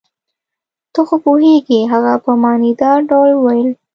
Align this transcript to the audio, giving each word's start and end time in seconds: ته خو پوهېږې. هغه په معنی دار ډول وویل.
ته 0.93 1.01
خو 1.07 1.15
پوهېږې. 1.25 1.79
هغه 1.91 2.13
په 2.23 2.31
معنی 2.41 2.71
دار 2.81 2.99
ډول 3.09 3.31
وویل. 3.35 3.69